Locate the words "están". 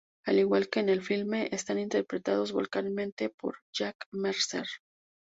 1.51-1.77